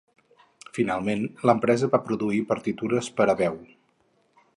[0.77, 3.61] Finalment, l'empresa va produir partitures per a veu.